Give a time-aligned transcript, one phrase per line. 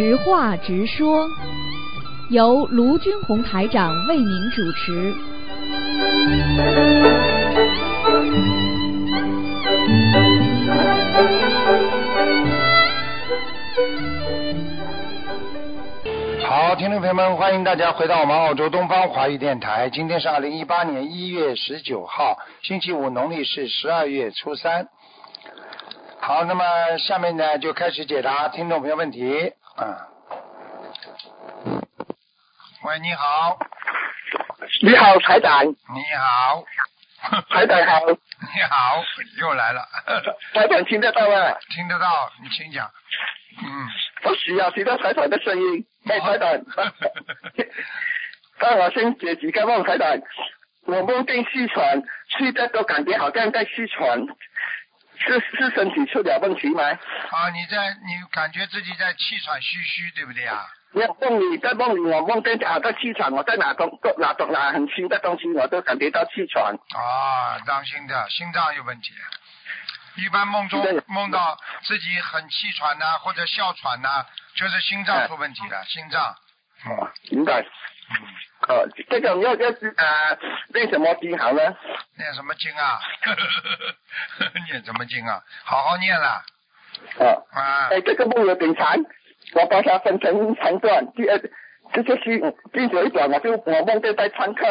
[0.00, 1.28] 直话直说，
[2.30, 5.14] 由卢军红台长为您主持。
[16.42, 19.90] 好，听众朋友们，欢迎大家回到我们澳洲东方华语电台。
[19.90, 24.88] 今天是二零一八年一月十九号，星期五，农历是十二月初三。
[26.20, 26.64] 好，那么
[26.96, 29.52] 下面呢就开始解答听众朋友问题。
[29.76, 30.08] 啊，
[32.82, 33.58] 喂，你好，
[34.82, 35.74] 你好，台长，你
[36.18, 36.64] 好，
[37.50, 39.02] 台长好，你好，
[39.40, 39.86] 又来了，
[40.54, 41.56] 台长听得到吗？
[41.70, 42.90] 听得到，你请讲。
[43.62, 43.88] 嗯，
[44.22, 45.86] 不需要听到台长的声音。
[46.08, 46.48] 哎，台长，
[48.58, 50.18] 让我先解几个梦，台长。
[50.86, 52.02] 我梦见气喘，
[52.38, 54.18] 睡着都感觉好像在气喘，
[55.20, 56.82] 是是身体出了问题吗？
[56.82, 60.66] 啊，你在你感觉自己在气喘吁吁，对不对啊？
[60.92, 66.74] 我梦里在梦里，我梦见啊，在气喘，我在拿东拿东拿很轻的东西，我都感觉到气喘。
[66.74, 69.12] 啊，当心的，心脏有问题。
[70.16, 74.26] 一般梦中梦到自己很气喘呐、或者哮喘呐、
[74.56, 76.34] 就是心脏出问题了，心脏。
[76.86, 77.64] 嗯明白。
[78.68, 80.36] 嗯，呃，这种要要是啊，
[80.74, 81.62] 练什么经好呢？
[82.18, 82.98] 念什么经啊？
[84.68, 85.40] 念什么经啊？
[85.64, 86.42] 好好念了
[87.18, 87.46] 哦。
[87.52, 87.88] 啊！
[87.90, 88.96] 哎，这个梦有点长，
[89.54, 91.12] 我把它分成长段。
[91.12, 91.40] 第二，
[91.92, 94.66] 这就是第九一段，我就我梦见在上课，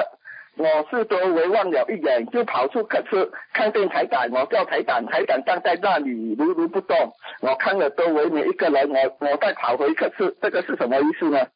[0.58, 7.14] 我四周围望了一眼，就跑出课室，看见台长，我叫台长，台长站在那里如如不动。
[7.42, 11.48] 我看了周围每一个人，我我再跑回课室，这个是什么意思呢？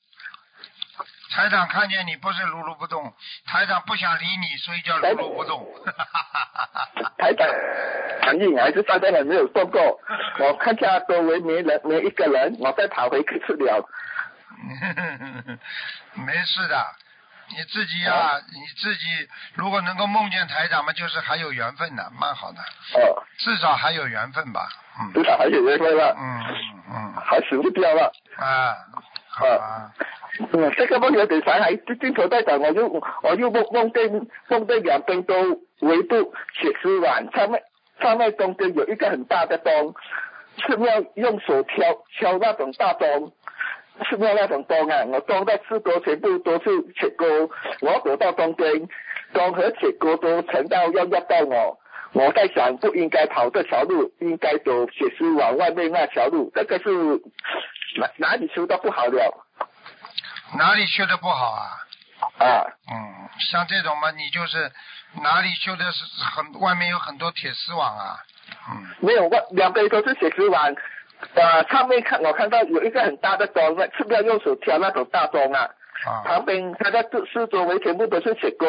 [1.33, 3.11] 台长看见你不是如如不动，
[3.47, 5.65] 台长不想理你，所以叫如如不动。
[7.17, 7.47] 台长
[8.21, 9.99] 反应还是站在那没有动过。
[10.39, 13.83] 我看下周围没人，没一个人，我再跑回课室了。
[16.13, 16.85] 没事的，
[17.49, 22.61] 你自己呀、你自己如果能够梦见台长嘛，就是还有缘分的，蛮好的，
[22.99, 24.69] 哦，至少还有缘分吧。
[24.99, 26.43] 嗯至少还有缘分了，嗯
[26.91, 28.13] 嗯还死不掉了。
[28.37, 28.75] 嗯啊，
[29.27, 29.91] 好啊，
[30.39, 32.87] 嗯，这个梦有点长，还镜头在讲，我就
[33.21, 35.35] 我又梦梦见梦见两边都
[35.81, 37.61] 围住铁丝网，上面
[38.01, 39.93] 上面中间有一个很大的洞，
[40.65, 43.31] 是要用手敲敲那种大洞，
[44.09, 47.25] 是要那种洞啊，我洞的四周全部都是铁钩，
[47.81, 48.87] 我躲到中间，
[49.33, 51.79] 洞和铁钩都沉到要压到我。
[52.13, 56.51] 我在想，不应该跑这条路，应该走铁丝网外面那条路。
[56.53, 56.91] 这个是
[57.97, 59.42] 哪哪里修的不好了
[60.57, 61.67] 哪里修的不好啊？
[62.39, 62.65] 啊？
[62.91, 64.71] 嗯，像这种嘛，你就是
[65.21, 68.17] 哪里修的是很外面有很多铁丝网啊。
[68.69, 70.75] 嗯，没有，我两边都是铁丝网，
[71.35, 75.69] 呃，上面看我看到有一个很大的洞，那是不是要用手挑那种大洞啊？
[76.05, 78.65] 啊，旁边它的四四周围全部都是铁钩，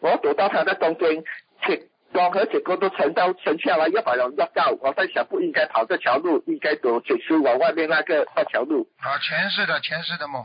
[0.00, 1.22] 我躲到它的中间，
[1.62, 1.82] 铁
[2.12, 4.70] 洞和铁钩都沉到沉下来，要把人压到。
[4.80, 8.88] 我在想，不应该跑这条路，应该走铁丝网外面那个那条路。
[9.00, 10.44] 啊，前世的前世的梦，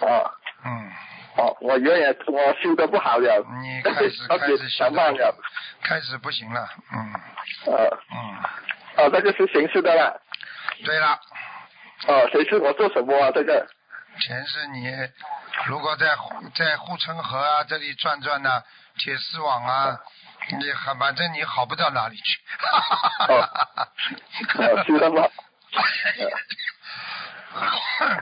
[0.00, 0.30] 嗯哦
[0.64, 0.90] 嗯，
[1.36, 5.34] 哦，我原来我修的不好了，你 开始开始修的想慢了，
[5.82, 7.14] 开始不行了，嗯
[7.66, 10.20] 呃，嗯，哦，这就是形式的了。
[10.84, 11.18] 对了。
[12.06, 13.30] 哦，谁是我做什么啊？
[13.34, 13.66] 这个
[14.20, 14.92] 前世你
[15.66, 16.06] 如果在
[16.54, 18.62] 在护城河啊这里转转呐、
[18.96, 19.98] 铁丝网啊，
[20.58, 22.40] 你很 反正你好不到哪里去。
[23.28, 25.30] 哦，修的不好。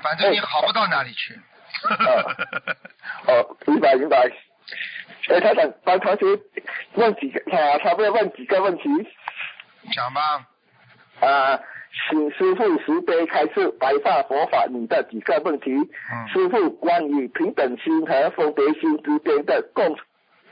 [0.03, 1.39] 反正你好不到哪里去。
[3.27, 4.31] 哦，明白明白。
[5.29, 6.41] 哎，他想帮同学
[6.95, 8.83] 问几个，他，他要问几个问题
[9.93, 10.47] 讲吧，
[11.21, 11.61] 啊。
[12.11, 15.71] 请师傅慈悲开示白发佛法里的几个问题。
[15.73, 19.97] 嗯师傅关于平等心和分别心之间的共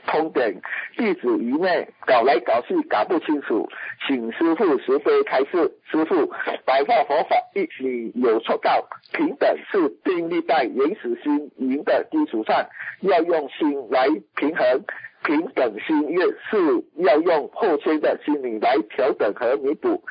[0.07, 0.61] 通点，
[0.97, 3.67] 弟子愚昧搞来搞去搞不清楚，
[4.07, 5.71] 请师傅慈悲开示。
[5.91, 6.27] 师傅，
[6.65, 12.67] 白话佛法一里有说到，平等是定立在原始心灵的基础上，
[13.01, 14.83] 要用心来平衡。
[15.23, 20.03] 平等心越是要用后天的心理来调整和弥补，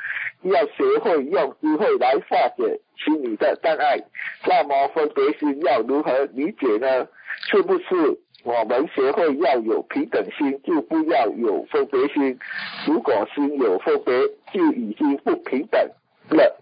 [0.43, 3.99] 要学会用智慧来化解心理的障碍。
[4.45, 7.07] 那么分别心要如何理解呢？
[7.49, 7.85] 是不是
[8.45, 12.39] 我们学会要有平等心，就不要有分别心？
[12.87, 14.15] 如果心有分别，
[14.53, 15.81] 就已经不平等
[16.29, 16.61] 了。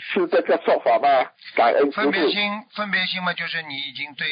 [0.00, 1.30] 是这个说法吗？
[1.54, 2.30] 感恩分别。
[2.30, 4.26] 心，分别心嘛，就是你已经对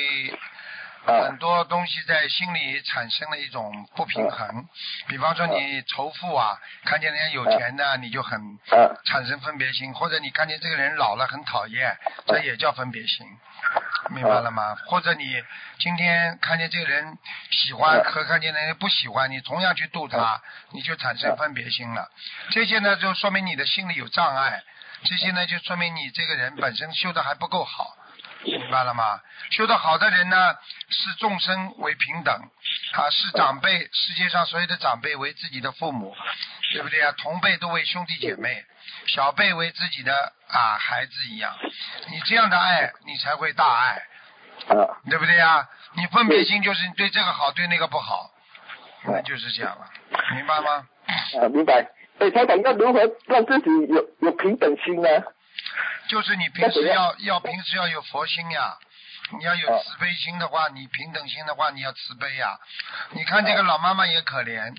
[1.06, 4.68] 很多东西在心里产生了一种不平衡。
[5.06, 13.26] 比方说你仇富啊，看见人家有钱的，你就很啊产生分别心；或者你看见这个人老了很讨厌，这也叫分别心。
[14.10, 14.76] 明白了吗？
[14.86, 15.42] 或者你
[15.78, 17.18] 今天看见这个人
[17.50, 20.40] 喜欢和看见那个人不喜欢，你同样去度他，
[20.72, 22.10] 你就产生分别心了。
[22.50, 24.62] 这些呢，就说明你的心里有障碍。
[25.04, 27.96] 这些呢，就说明你这个人本身修的还不够好。
[28.46, 29.20] 明白了吗？
[29.50, 30.54] 修得好的人呢，
[30.88, 32.34] 视众生为平等，
[32.92, 36.14] 啊，视长辈，世界上所有的长辈为自己的父母，
[36.72, 37.12] 对不对啊？
[37.18, 38.64] 同辈都为兄弟姐妹，
[39.06, 41.54] 小辈为自己的啊孩子一样。
[42.10, 44.02] 你这样的爱，你才会大爱，
[44.68, 45.68] 啊对不对啊？
[45.94, 48.30] 你分别心就是你对这个好，对那个不好，
[49.04, 49.88] 那就是这样了，
[50.34, 50.86] 明白吗？
[51.42, 51.88] 啊，明白。
[52.18, 55.08] 哎，台长要如何让自己有有平等心呢？
[56.08, 58.76] 就是你平时要要平时要有佛心呀，
[59.38, 62.58] 你要有慈悲心的话，你平等心的话，你要慈悲呀。
[63.10, 64.74] 你看这个老妈妈也可怜，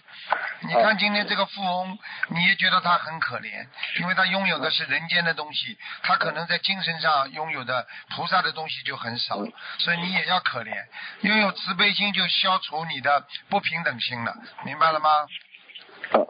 [0.61, 1.97] 你看今天这个富翁，
[2.29, 3.67] 你也觉得他很可怜，
[3.99, 7.85] 因为他拥有的是人间的东西，他可能在精神上拥有的
[8.15, 9.35] 菩萨的东西就很少，
[9.79, 10.85] 所以你也要可怜。
[11.21, 14.33] 拥有慈悲心就消除你的不平等心了，
[14.63, 15.09] 明白了吗？
[16.11, 16.23] 啊，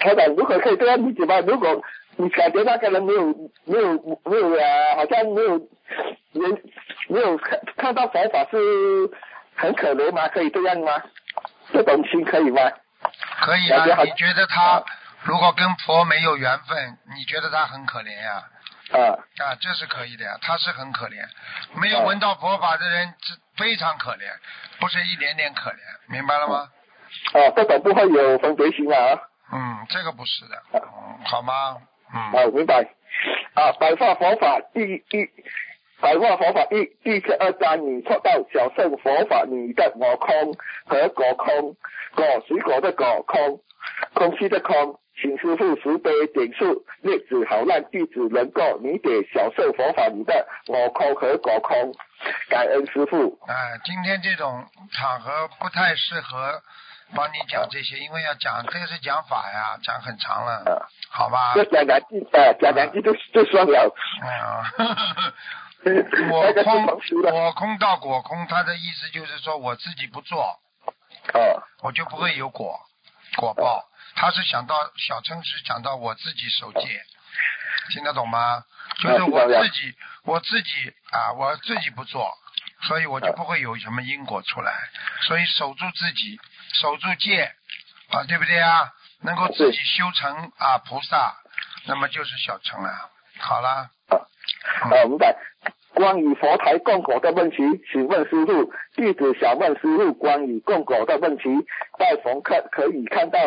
[0.00, 1.38] 台长如何可以这样理解吗？
[1.40, 1.82] 如果
[2.18, 3.26] 你感觉那个人没有
[3.64, 5.58] 没有没有啊，好像没有
[6.32, 6.62] 人
[7.08, 8.56] 没有看看到佛法是
[9.54, 10.28] 很可怜吗？
[10.28, 11.02] 可以这样吗？
[11.72, 12.62] 这种心可以吗？
[13.40, 14.82] 可以啊，觉你觉得他
[15.24, 18.44] 如果跟佛没有缘分，你觉得他很可怜呀、
[18.92, 18.96] 啊
[19.44, 21.26] 啊，这是可以的呀，他是很可怜，
[21.80, 24.20] 没有闻到佛法的人是非常可怜，
[24.80, 25.76] 不是一点点可怜，
[26.08, 26.68] 明白了吗？
[27.34, 29.20] 啊，这种不会有分别心啊。
[29.52, 30.80] 嗯，这个不是的，嗯，
[31.24, 31.76] 好吗？
[32.12, 32.88] 嗯，啊，明白。
[33.54, 35.30] 啊，白话佛法第一，
[36.00, 40.54] 白话佛法第第十二章，你说到小乘佛法，你的我空
[40.86, 41.76] 和果空，
[42.14, 43.60] 果水果的果空，
[44.12, 51.94] 空气的空，请师傅慈悲点数例子，好让弟子能够理解小乘佛法你的我空和果空。
[52.48, 53.38] 感恩师傅。
[53.46, 53.54] 哎，
[53.84, 56.62] 今天这种场合不太适合
[57.14, 61.52] 帮你讲这些，因为要讲这个是讲法呀，讲很长了，啊，好吧？
[61.54, 63.94] 这讲两句，呃，讲两句就就算了。
[64.22, 64.72] 哎呀，
[66.32, 66.86] 我空。
[67.32, 72.80] 我空到果空，他的意思就是说我自己不做，啊我就不会有果
[73.36, 73.84] 果报。
[74.16, 77.02] 他是想到小乘是讲到我自己守戒，
[77.92, 78.64] 听得懂吗？
[79.02, 79.94] 就是我自己
[80.24, 82.32] 我自己啊，我自己不做，
[82.88, 84.72] 所以我就不会有什么因果出来。
[85.22, 86.40] 所以守住自己，
[86.80, 87.50] 守住戒
[88.10, 88.92] 啊，对不对啊？
[89.22, 91.34] 能够自己修成啊菩萨，
[91.86, 92.90] 那么就是小乘了。
[93.38, 93.68] 好了，
[94.08, 94.16] 啊，
[94.82, 95.36] 啊，明白。
[95.94, 97.56] 关于佛台供果的问题，
[97.90, 101.44] 请问师傅，弟子想问师傅关于供果的问题，
[101.98, 103.38] 在逢客可以看到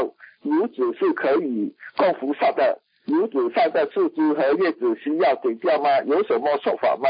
[0.41, 6.01] 油纸是可以供菩萨的，油纸上的树枝和叶子需要剪掉吗？
[6.07, 7.07] 有什么说法吗？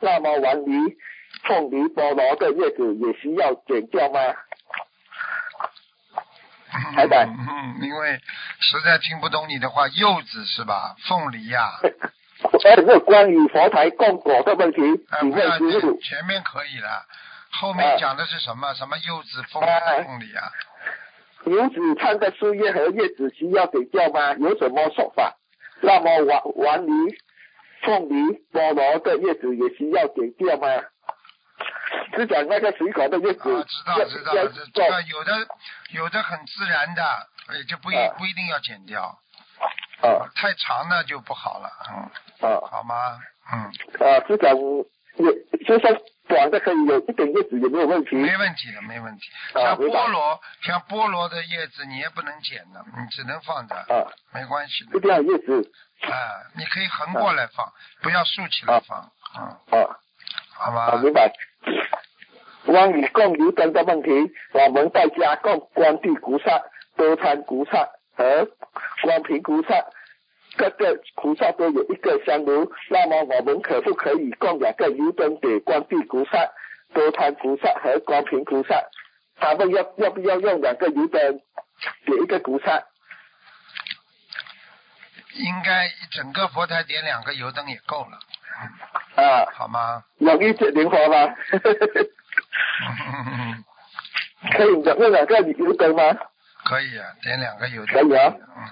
[0.00, 0.96] 那么丸梨、
[1.44, 4.20] 凤梨、菠萝的叶子也需要剪掉吗？
[6.94, 8.20] 台长嗯嗯，因为
[8.60, 10.94] 实在听不懂你的话，柚子是吧？
[11.08, 14.80] 凤梨呀、呃， 这关于佛台供果的问题，
[15.10, 15.50] 哎，请不要。
[16.00, 17.04] 前面可以了，
[17.60, 18.74] 后面讲的是什么？
[18.74, 20.50] 什么柚子、凤哎凤梨啊？
[21.46, 24.34] 油纸上的树叶和叶子需要剪掉吗？
[24.34, 25.34] 有什么说法？
[25.80, 26.90] 那么丸丸梨、
[27.82, 28.14] 凤梨、
[28.52, 30.66] 菠萝的叶子也需要剪掉吗？
[32.16, 35.32] 是讲那个水果的叶子啊，知道知道，要这这个有的
[35.90, 37.02] 有的很自然的，
[37.56, 39.18] 也就不一啊不一定要剪掉，
[40.02, 41.70] 啊太长了就不好了，
[42.40, 43.18] 嗯，啊好吗？
[43.52, 43.60] 嗯，
[44.00, 44.54] 啊，是讲
[45.18, 45.92] 也就算
[46.28, 48.14] 短的可以有一点叶子也没有问题。
[48.16, 49.22] 没问题的，没问题。
[49.54, 55.00] 啊像菠萝，像菠萝的叶子你也不能剪的，你只能放着，啊，没关系的一。
[55.00, 56.12] 定要叶子啊，
[56.56, 59.96] 你可以横过来放，不要竖起来放，嗯，啊。
[60.58, 61.32] 好啊，明白。
[62.66, 64.10] 关于供油灯的问题，
[64.52, 66.62] 我们在家供观地菩萨、
[66.96, 68.48] 多参菩萨和
[69.02, 69.86] 光平菩萨，
[70.56, 76.50] 各个菩萨都有一个香炉，那么我们可不可以供两个油灯给观地菩萨、
[76.92, 78.82] 多参菩萨和光平菩萨？
[79.36, 81.40] 他们要要不要用两个油灯
[82.04, 82.82] 给一个菩萨？
[85.34, 88.18] 应该整个佛台点两个油灯也够了，
[89.18, 90.02] 啊，好吗？
[90.18, 91.34] 容易接灵活吗？
[94.56, 96.02] 可以用两个油灯吗？
[96.64, 97.94] 可以啊，点两个油灯。
[98.08, 98.62] 可以啊嗯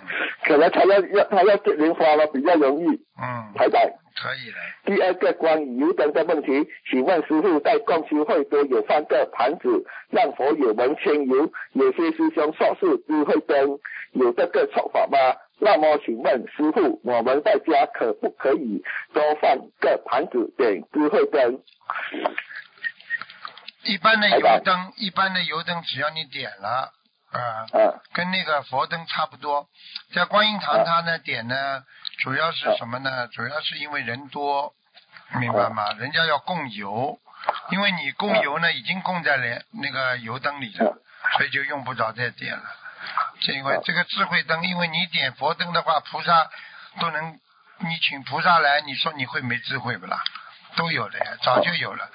[0.45, 2.87] 可能他要要他要接莲花了，比较容易。
[3.21, 3.81] 嗯，台长，
[4.15, 4.57] 可以的。
[4.85, 13.81] 第二个关于油灯的问题，请问师傅在共修会都有放个盘子让佛友们添油，有些师兄说是智慧灯，
[14.13, 15.19] 有这个说法吗？
[15.59, 18.83] 那么请问师傅，我们在家可不可以
[19.15, 21.63] 多放个盘子点智慧灯？
[23.85, 26.93] 一般的油灯，一般的油灯，只要你点了，
[27.33, 27.41] 啊、
[27.73, 29.69] 啊跟那个佛灯差不多。
[30.15, 31.85] 在观音堂它呢点呢，
[32.19, 33.29] 主要是什么呢？
[33.29, 34.75] 主要是因为人多，
[35.41, 35.93] 明白吗？
[35.99, 37.19] 人家要供油，
[37.71, 40.99] 因为你供油呢已经供在连那个油灯里了，
[41.37, 42.65] 所以就用不着再点了。
[43.41, 46.51] 这因为这个智慧灯，因为你点佛灯的话，菩萨
[47.01, 47.39] 都能，
[47.79, 50.23] 你请菩萨来，你说你会没智慧不啦？
[50.77, 52.11] 都有的呀，早就有了，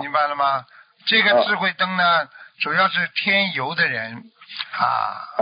[0.00, 0.66] 明白了吗？
[1.06, 2.28] 这个智慧灯呢，
[2.60, 4.30] 主要是添油的人
[4.72, 4.84] 啊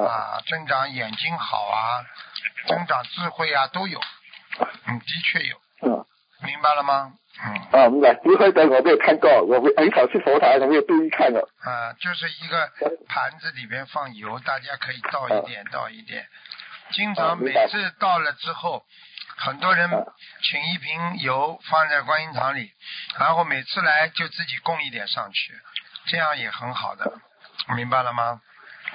[0.03, 2.05] 啊，增长眼睛好啊，
[2.69, 4.01] 增长智慧啊，都有。
[4.87, 5.66] 嗯，的确有，嗯
[6.45, 7.13] 明白了吗？
[7.39, 8.15] 嗯啊，明白。
[8.15, 11.49] 智慧灯我没有看过，我很少去佛台，我没有注意看了。
[11.61, 12.71] 啊，就是一个
[13.09, 16.27] 盘子里边放油，大家可以倒一点，倒一点。
[16.93, 18.83] 经常每次倒了之后，
[19.37, 19.91] 很多人
[20.43, 22.71] 请一瓶油放在观音堂里，
[23.19, 25.53] 然后每次来就自己供一点上去，
[26.07, 27.13] 这样也很好的，
[27.77, 28.41] 明白了吗？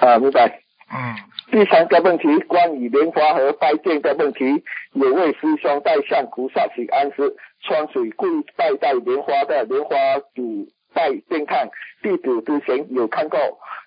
[0.00, 0.61] 啊，明白。
[0.94, 1.16] 嗯，
[1.50, 9.96] 第三个问题，关于莲花和拜殿的问题，有位师兄在向菩萨请安时，穿水跪拜在莲花的莲花
[10.34, 11.70] 主拜殿看，
[12.02, 13.38] 弟子之前有看过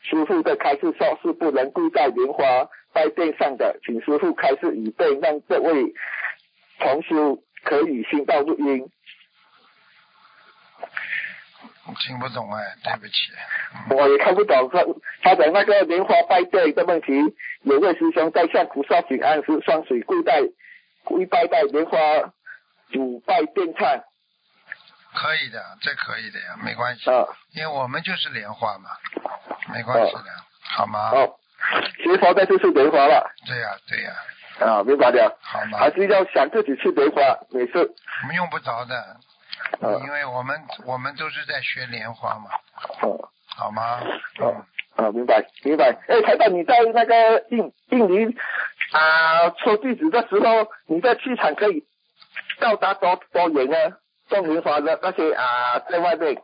[0.02, 2.44] 师傅的开示说是不能跪在莲花
[2.92, 5.94] 拜殿上的，请师傅开示以备让这位
[6.80, 8.90] 同修可以听到录音。
[11.94, 13.13] 听不懂哎，对不起。
[13.89, 14.80] 我也看不懂他
[15.22, 17.13] 他的那个莲花拜殿的问题。
[17.63, 20.42] 有位师兄在向菩萨请安时，双水跪拜
[21.04, 21.98] 跪拜在莲花
[22.92, 24.04] 主拜殿上
[25.13, 28.89] 可以的，这可以的呀，没关系，啊因为我们就是莲花嘛，
[29.74, 30.25] 没关系的，
[30.62, 31.10] 好吗？
[31.12, 31.36] 哦，
[32.04, 34.13] 学佛的就是莲花了对呀、对呀、
[34.60, 35.38] 啊，明白了。
[35.42, 35.80] 好吗？
[35.80, 39.18] 还是要想自己去莲花，没事我们用不着的，
[39.82, 42.50] 啊因为我们我们都是在学莲花嘛，
[43.02, 44.00] 哦好吗？
[44.40, 45.92] 哦啊，明白明白。
[46.08, 48.36] 哎，台长，你在那个印印尼
[48.92, 51.84] 啊抽地址的时候，你的气场可以
[52.60, 53.98] 到达多多远呢？
[54.30, 56.36] 种莲花的那些啊，在外面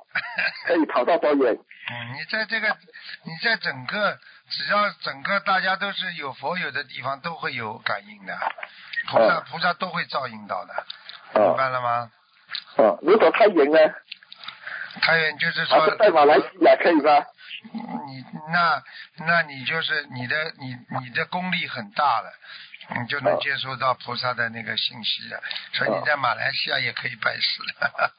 [0.68, 1.54] 可以跑到多远？
[1.92, 2.68] 嗯，你在这个，
[3.24, 4.18] 你在整个，
[4.50, 8.38] 只要整个大家都是有佛有的地方，都会有感应的，
[9.10, 10.74] 菩萨、哦菩萨都会照应到的，
[11.36, 12.12] 明哦白了吗？
[12.78, 13.78] 哦，如果太远呢？
[15.02, 17.26] 太远就是说是在马来西亚可以吧？
[18.08, 18.84] 你那
[19.26, 22.32] 那你就是你的你你的功力很大了，
[23.00, 25.42] 你就能哦接收到菩萨的那个信息了。
[25.74, 28.12] 所以你在马来西亚也可以拜师了。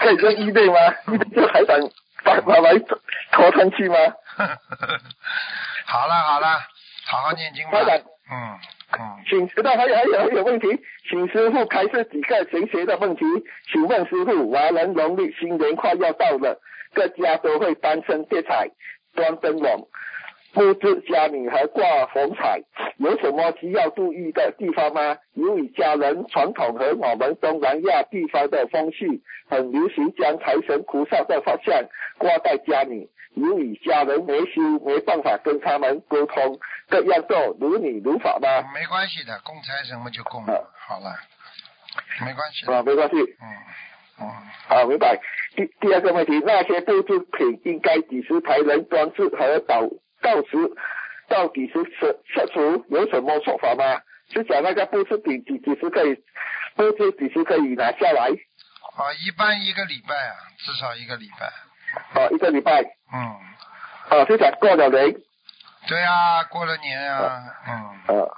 [0.00, 0.74] 可以跟一队吗？
[1.06, 1.78] 一队就还想
[2.24, 2.72] 把马来
[3.32, 3.96] 拖上去吗？
[5.86, 6.60] 好了好了，
[7.06, 7.78] 好好念经吧
[8.30, 8.58] 嗯，
[9.28, 10.68] 请知道还有还有还有问题，
[11.08, 13.24] 请师傅开示几个玄学的问题。
[13.72, 16.60] 请问师傅，华人农历新年快要到了，
[16.94, 18.70] 各家都会单身贴彩、
[19.14, 19.88] 端灯笼、
[20.52, 22.60] 布置家里和挂红彩，
[22.98, 25.16] 有什么需要注意的地方吗？
[25.34, 31.84] 由于家人传统和我们东南亚地方的风气，很流行将财神菩萨的画像
[32.18, 33.08] 挂在家里。
[33.34, 36.58] 由于家人没修，没办法跟他们沟通，
[36.88, 38.48] 这样做如理如法吗？
[38.74, 41.16] 没关系的，供财什么就供了，好了，
[42.24, 42.66] 没关系。
[42.66, 43.16] 啊，没关系。
[43.16, 43.46] 嗯
[44.20, 44.28] 嗯，
[44.68, 45.18] 好，明白。
[45.56, 49.82] 第第二个问题，那些布制品应该几时才能装置和到
[50.20, 50.56] 到时
[51.28, 52.84] 到底是撤撤除？
[52.88, 54.02] 有什么说法吗？
[54.30, 56.14] 是讲那个布制品几几时可以
[56.76, 58.28] 布置，几时可以拿下来？
[58.28, 61.50] 啊，一般一个礼拜啊，至少一个礼拜。
[62.14, 62.82] 啊，一个礼拜。
[63.12, 63.36] 嗯，
[64.10, 65.14] 哦，就讲过了年。
[65.88, 68.28] 对啊，过了年啊，嗯，啊。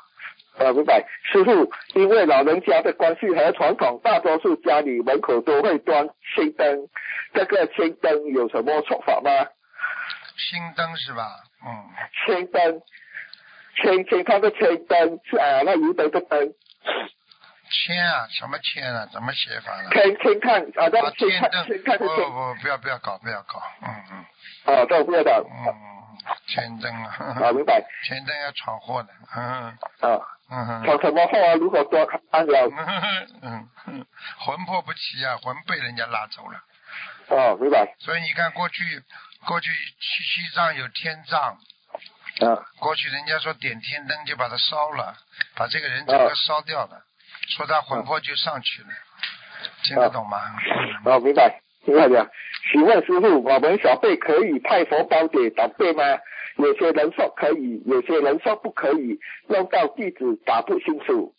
[0.57, 1.05] 啊，明白。
[1.25, 6.89] 师傅，因为老人家的关系和传统，大多数家里门口都会端千灯。
[7.33, 9.31] 这个新灯有什么说法吗？
[10.37, 11.27] 新灯是吧？
[11.67, 11.91] 嗯，
[12.25, 12.83] 新灯，
[13.75, 16.55] 千千看个青灯是啊，那油灯的灯，
[17.75, 19.07] 签啊，什么签啊？
[19.13, 19.91] 怎么写法呢？
[19.91, 24.75] 千千看啊，签灯，千看是千不不，不要不要搞，不要搞，嗯嗯。
[24.75, 25.75] 啊，这不要搞嗯，
[26.47, 27.83] 签灯啊，啊，明白。
[28.05, 29.43] 签灯要闯祸的，嗯。
[30.01, 30.21] 啊。
[30.51, 31.55] 嗯哼闯什么祸啊？
[31.55, 32.69] 如果说按了？
[33.43, 34.07] 嗯嗯，
[34.39, 36.59] 魂魄不齐啊，魂被人家拉走了。
[37.31, 37.95] 啊，明白。
[37.99, 39.03] 所以你看，过去
[39.47, 41.57] 过去西西藏有天葬，
[42.47, 42.61] 啊。
[42.79, 45.17] 过去人家说点天灯就把它烧了，
[45.57, 47.03] 把这个人整个烧掉了，
[47.49, 48.89] 说他魂魄就上去了，
[49.85, 50.39] 听得懂吗？
[51.05, 52.31] 嗯哦，明白，明白了。
[52.73, 56.03] 请问师傅，我们小辈可以派佛包给长辈吗？
[56.57, 61.35] 有些人说可以，有些人说不可以，弄到弟子打不清楚。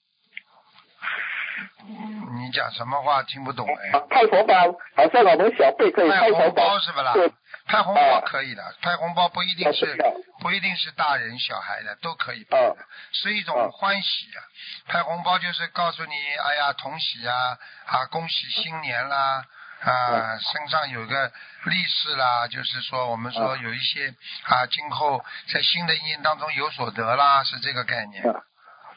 [2.38, 3.98] 你讲什么话听不懂哎？
[3.98, 4.54] 啊派红包，
[4.96, 7.32] 好像我们小辈可以派派佛红包是不啦对，？
[7.68, 9.98] 派红包啊可以的，派红包不一定是
[10.40, 12.78] 不一定是大人小孩的都可以派啊的，
[13.12, 14.40] 是一种啊欢喜啊。
[14.88, 19.46] 派红包就是告诉你，哎呀，同喜啊，啊，恭喜新年啦。
[19.82, 21.32] 啊，身上有个
[21.66, 24.08] 利是啦，就是说我们说啊有一些
[24.46, 28.34] 啊，今后在新的一年当中有所得啦，是这个概念，啊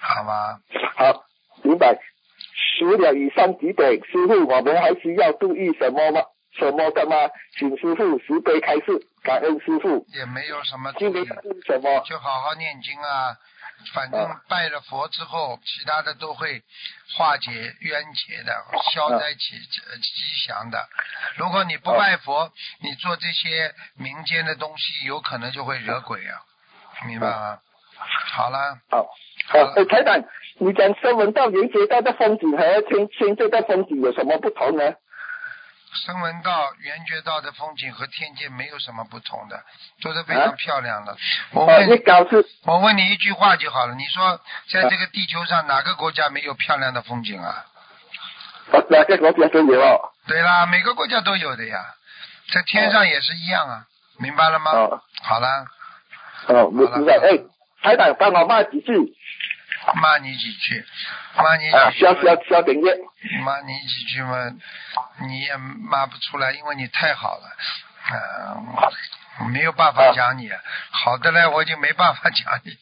[0.01, 0.61] 好吗？
[0.97, 1.25] 好，
[1.63, 1.99] 明白。
[2.79, 6.23] 除了以上几点，师傅，我们还需要注意什么吗？
[6.59, 7.17] 什么的吗？
[7.59, 10.07] 请师傅慈悲开示，感恩师傅。
[10.15, 11.25] 也没有什么注意
[11.67, 12.01] 什么？
[12.07, 13.37] 就好好念经啊。
[13.95, 16.63] 反正啊拜了佛之后，其他的都会
[17.17, 18.53] 化解冤结的，
[18.93, 19.55] 消灾吉
[19.89, 20.11] 呃吉
[20.47, 20.89] 祥的。
[21.37, 26.43] 如果你不拜佛，你做这些民间的东西，有可能就会惹鬼啊，
[27.07, 27.61] 明白吗？
[27.99, 29.03] 好了，好，
[29.49, 30.23] 好，哎，台长，
[30.59, 34.95] 你讲声闻道、缘觉道的风景和天天界的风景有什么不同呢？
[36.05, 39.59] 声闻道、缘觉道的风景和天界没有什么不同的，
[40.03, 41.17] 都是非常啊漂亮的。
[41.53, 42.27] 我哦，问你搞
[42.65, 44.39] 我问你一句话就好了，你说
[44.71, 47.65] 在这个地球上哪个国家没有漂亮的风景啊？
[48.71, 50.13] 哦哪个国家都有哦。
[50.27, 51.83] 对啦，每个国家都有的呀，
[52.53, 53.87] 在天上也是一样啊，
[54.19, 54.71] 明白了吗？
[54.73, 55.49] 哦好了，
[56.47, 57.15] 好了明白。
[57.15, 57.39] 哎，
[57.83, 59.15] 台长帮我骂几句
[59.95, 60.85] 骂你几句，
[61.37, 62.97] 骂你啊，几句嘛，消消消点业。
[63.45, 64.53] 骂你几句嘛，
[65.21, 67.57] 你也骂不出来，因为你太好了，
[69.41, 70.51] 嗯、没有办法讲你，
[70.91, 72.77] 好的嘞，我已经没办法讲你，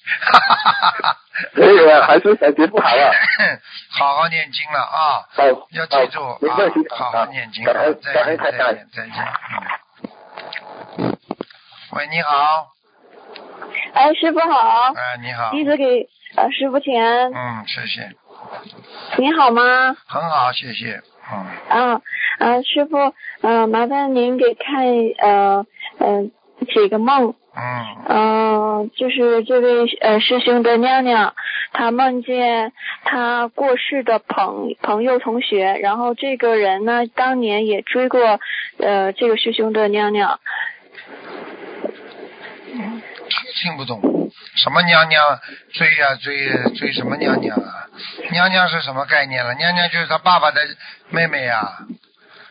[1.61, 3.13] 没有啊，还是感觉不好啊。
[3.93, 5.29] 好好念经了啊。
[5.37, 6.39] 好，要记住啊，
[6.97, 7.73] 好好念经啊！
[8.03, 8.13] 再。
[8.15, 9.15] 见再见再见。
[10.99, 11.17] 嗯。
[11.93, 12.69] 喂，你好，
[13.97, 16.07] 哎，师傅好，哎，你好，弟子给
[16.37, 17.33] 呃师傅请安。
[17.33, 18.11] 嗯，谢谢，
[19.17, 19.97] 您好吗？
[20.07, 21.01] 很好，谢谢，
[21.33, 22.03] 嗯，啊，
[22.39, 24.85] 啊，师傅，呃，麻烦您给看
[25.19, 26.25] 呃呃
[26.75, 31.35] 几个梦，嗯，呃，就是这位呃师兄的娘娘，
[31.73, 38.41] 她梦见她过世的朋朋友同学，然后这个人呢，当年也追过
[38.79, 40.39] 呃这个师兄的娘娘，
[43.63, 44.01] 听不懂，
[44.57, 45.41] 什么娘娘
[45.73, 47.87] 追呀、追追什么娘娘啊？
[48.31, 49.55] 娘娘是什么概念了？
[49.55, 50.61] 娘娘就是他爸爸的
[51.11, 51.79] 妹妹呀、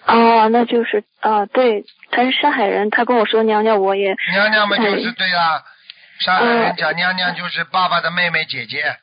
[0.05, 5.63] 哦，那就是啊，对，他是上海人，他跟我说娘娘，我也娘娘嘛就是哎对啊、
[6.19, 8.97] 上海人讲娘娘就是爸爸的妹妹姐姐，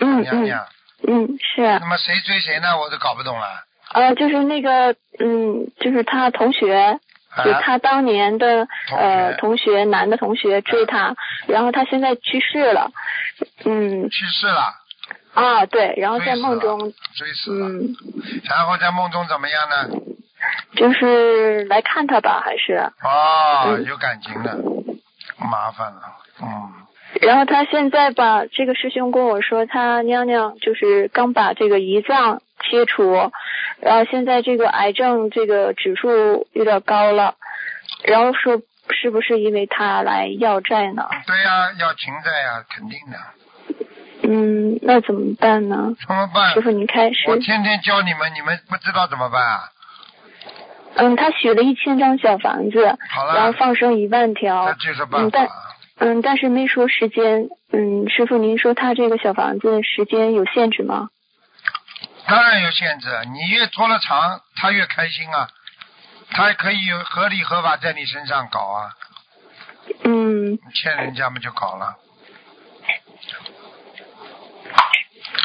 [0.00, 0.66] 嗯嗯娘娘。
[1.06, 1.62] 嗯是。
[1.62, 2.78] 那么谁追谁呢？
[2.78, 3.46] 我都搞不懂了。
[3.92, 6.98] 呃，就是那个，嗯，就是他同学，
[7.44, 11.14] 就啊，他当年的同呃同学，男的同学追他，
[11.46, 12.90] 然后他现在去世了，
[13.64, 14.08] 嗯。
[14.10, 14.74] 去世了，
[15.34, 16.78] 啊对，然后在梦中，
[17.14, 17.68] 追死了。
[17.68, 17.94] 嗯，
[18.48, 19.88] 然后在梦中怎么样呢？
[20.76, 23.84] 就是来看他吧，还是，哦，嗯。
[23.84, 24.56] 有感情的，
[25.38, 26.00] 麻烦了。
[26.40, 26.72] 嗯，
[27.20, 33.30] 然后他现在吧这个师兄跟我说，他娘娘就是刚把这个胰脏切除，
[33.80, 37.34] 然后现在这个癌症这个指数有点高了，
[38.04, 41.08] 然后说是不是因为他来要债呢？
[41.26, 43.18] 对呀、要情债呀、肯定的。
[44.30, 45.94] 嗯，那怎么办呢？
[46.06, 46.60] 怎么办师？
[46.60, 47.28] 傅，您开始。
[47.28, 49.60] 我天天教你们，你们不知道怎么办啊？
[50.96, 54.72] 嗯，他许了一千张小房子，好然后，放生一万这条。
[54.74, 55.48] 就是办嗯但。
[56.00, 57.48] 嗯，但是没说时间。
[57.72, 61.08] 嗯，师傅，您说他这个小房子时间有限制吗？
[62.28, 65.48] 当然有限制，你越拖了长，他越开心啊。
[66.30, 68.92] 他可以有合理合法在你身上搞啊，
[70.04, 71.96] 嗯，欠人家嘛就搞了。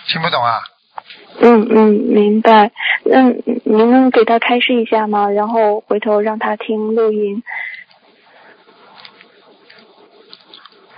[0.07, 0.61] 听不懂啊？
[1.39, 2.71] 嗯嗯，明白。
[3.05, 5.29] 嗯，您能给他开示一下吗？
[5.29, 7.41] 然后回头让他听录音。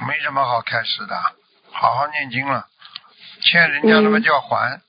[0.07, 1.15] 没什么好开始的，
[1.71, 2.65] 好好念经了。
[3.41, 4.81] 欠人家的嘛嗯就要还，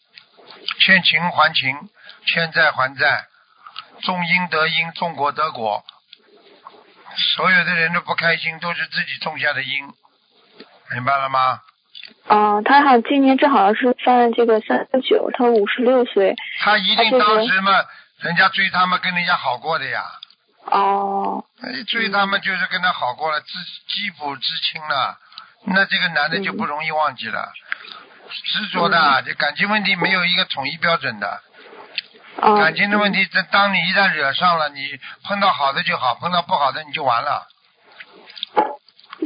[0.79, 1.89] 欠情还情，
[2.27, 3.27] 欠债还债，
[4.03, 5.85] 种因得因，种果得果。
[7.35, 9.87] 所有的人都不开心，都是自己种下的因，
[10.93, 11.61] 明白了吗？
[12.29, 16.35] 啊、他好像今年正好是犯这个三十九，他五十六岁。
[16.61, 17.73] 他一定当时嘛，
[18.19, 20.05] 人家追他们跟人家好过的呀，
[20.67, 23.47] 哦，一追他们就是跟他好过了，知
[23.89, 25.19] 肌肤之亲了，
[25.65, 27.51] 那这个男的就不容易忘记了。
[28.29, 31.41] 执着的，这感情问题没有一个统一标准的。
[32.39, 34.81] 哦，感情的问题，这当你一旦惹上了，你
[35.25, 37.47] 碰到好的就好，碰到不好的你就完了。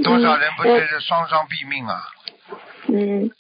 [0.05, 2.03] 多少人不是双双毙命啊？
[2.89, 3.31] 嗯，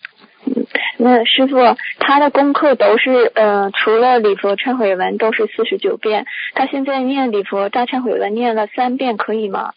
[0.98, 1.56] 那师傅
[2.00, 9.72] 他的功课都是呃，除了礼佛忏悔文都是四十九遍，他现在念礼佛大忏悔文念了三遍可以吗？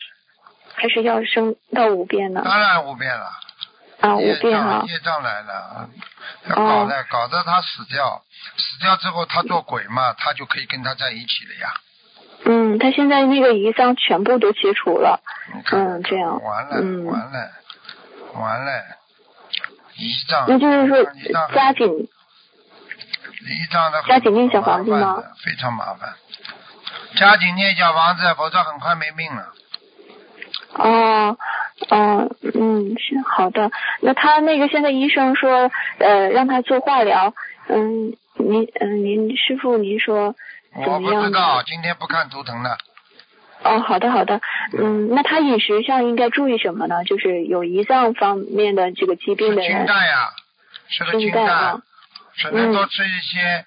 [0.74, 2.42] 还是要升到五遍呢？
[2.44, 3.28] 当然五遍了。
[4.04, 5.90] 啊，五业遍啊障，业障来了，
[6.50, 8.22] 要搞的，搞得他死掉，
[8.58, 11.74] 死掉之后他做鬼嘛，他就可以跟他在一起了呀。
[12.44, 15.22] 嗯，他现在那个遗脏全部都切除了，
[15.72, 17.52] 嗯这样完了，嗯完了，
[18.34, 18.72] 完了，
[19.96, 21.02] 遗脏，那就是说
[21.56, 26.14] 加紧遗脏的很加紧念小房子吗非常麻烦，
[27.16, 29.54] 加紧念小房子，否则很快没命了。
[30.76, 31.38] 哦，
[31.90, 33.72] 哦，嗯，是好的。
[34.02, 37.34] 那他那个现在医生说，呃，让他做化疗，
[37.68, 40.36] 嗯，您，嗯，您师傅您说
[40.84, 41.28] 怎我么样我？
[41.28, 42.78] 不知道，今天不看图腾的，
[43.64, 44.42] 哦，好的好的，
[44.78, 47.04] 嗯，那他饮食上应该注意什么呢？
[47.04, 50.30] 就是有胰脏方面的这个疾病的人，淡呀，
[50.90, 51.82] 是个清清淡啊，
[52.36, 53.66] 只能多吃一些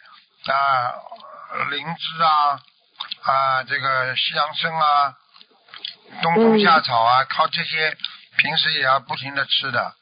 [0.53, 0.93] 啊
[1.71, 2.59] 灵芝啊
[3.23, 5.15] 啊这个西洋参啊，
[6.23, 7.97] 冬虫夏草啊，靠这些
[8.37, 9.95] 平时也要不停的吃的，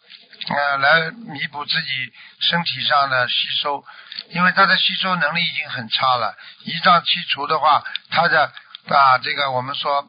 [0.48, 3.84] 呃，来弥补自己身体上的吸收，
[4.30, 8.52] 因为他的吸收能力已经很差了，胰脏去除的话，他的
[8.88, 10.08] 啊这个我们说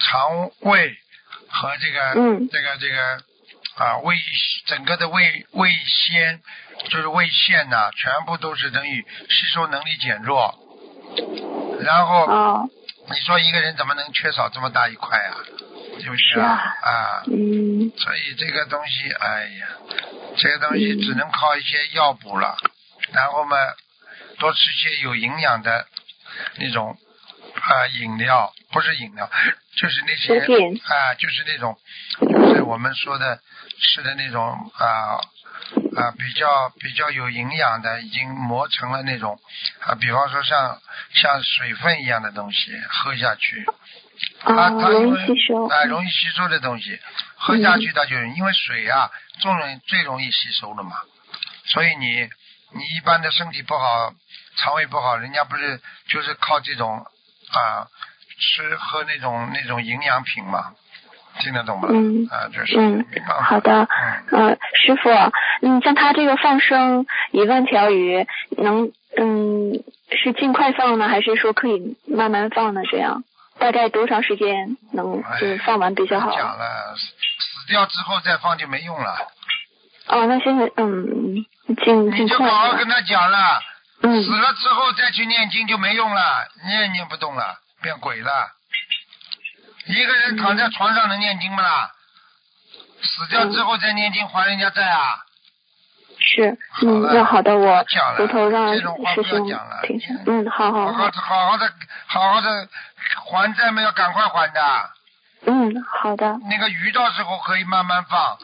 [0.00, 0.96] 肠胃
[1.48, 2.48] 和这个、嗯。
[2.50, 3.18] 这个这个
[3.76, 4.16] 啊胃
[4.66, 6.40] 整个的胃胃腺
[6.90, 10.54] 就是胃腺呐、全部都是等于吸收能力减弱，
[11.80, 12.68] 然后哦，
[13.06, 15.36] 你说一个人怎么能缺少这么大一块啊？
[16.00, 16.48] 是不是是啊。
[16.54, 19.68] 啊，嗯，所以这个东西，哎呀，
[20.36, 22.56] 这个东西只能靠一些药补了，
[23.12, 23.56] 然后嘛，
[24.38, 25.86] 多吃些有营养的
[26.56, 26.98] 那种
[27.60, 29.30] 啊饮料，不是饮料，
[29.76, 30.40] 就是那些
[30.84, 31.78] 啊，就是那种，
[32.20, 33.40] 就是我们说的
[33.78, 34.42] 吃的那种
[34.76, 35.20] 啊
[35.96, 39.38] 啊比较比较有营养的，已经磨成了那种
[39.80, 40.80] 啊，比方说像
[41.12, 43.66] 像水分一样的东西喝下去。
[44.40, 47.00] 它哦，它因为容易吸收，啊，容易吸收的东西，
[47.36, 49.10] 喝下去它就因为水啊，
[49.40, 50.96] 最容易最容易吸收了嘛，
[51.66, 52.28] 所以你
[52.76, 54.14] 你一般的身体不好，
[54.56, 57.04] 肠胃不好，人家不是就是靠这种
[57.50, 57.88] 啊
[58.38, 60.74] 吃喝那种那种营养品嘛，
[61.40, 61.88] 听得懂吗？
[61.90, 63.04] 嗯啊，就是。
[63.42, 63.88] 好的
[64.30, 65.10] 嗯，呃，师傅，
[65.62, 72.82] 嗯，像他这个放生一万条鱼，能，嗯，是尽快放呢，还是说可以慢慢放呢？
[72.90, 73.24] 这样
[73.58, 76.30] 大概多长时间能就是放完比较好？
[76.30, 79.16] 讲了，死死掉之后再放就没用了，
[80.08, 81.44] 哦，那现在嗯，
[81.84, 83.38] 尽快就好好跟他讲了。
[84.02, 88.30] 嗯死了之后再去念经就没用了，念也念不动了，变鬼了。
[89.86, 91.90] 一个人躺在床上能念经不啦？
[93.02, 95.20] 死掉之后再念经还人家债啊？
[96.18, 99.82] 是，嗯，了那好的，我讲了回头让这种话不要师兄讲了。
[100.26, 101.72] 嗯，好好好好好的，好好的，
[102.06, 102.68] 好好的
[103.26, 104.90] 还债嘛，要赶快还的。
[105.46, 106.38] 嗯，好的。
[106.48, 108.38] 那个鱼到时候可以慢慢放，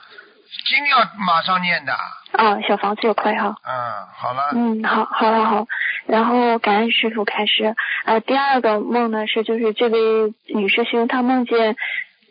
[0.65, 1.93] 经要马上念的。
[2.33, 3.57] 啊，小房子有快哈。
[3.65, 4.51] 嗯，好了。
[4.55, 5.67] 嗯，好，好，了，好。
[6.07, 7.75] 然后感恩师傅开始。
[8.05, 11.77] 呃，第二个梦呢是就是这位女师兄她梦见，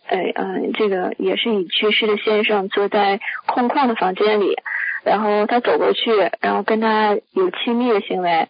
[0.08, 4.58] 哎嗯、这个也是已去世的先生坐在空旷的房间里，
[5.04, 8.48] 然后她走过去，然后跟他有亲密的行为，